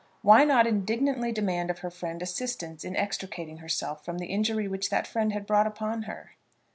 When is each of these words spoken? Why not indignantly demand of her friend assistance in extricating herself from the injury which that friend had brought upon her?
Why 0.23 0.45
not 0.45 0.65
indignantly 0.65 1.31
demand 1.31 1.69
of 1.69 1.79
her 1.85 1.91
friend 1.91 2.23
assistance 2.23 2.83
in 2.83 2.95
extricating 2.95 3.57
herself 3.57 4.03
from 4.03 4.17
the 4.17 4.25
injury 4.33 4.67
which 4.67 4.89
that 4.89 5.05
friend 5.05 5.31
had 5.31 5.45
brought 5.45 5.67
upon 5.67 6.05
her? 6.09 6.37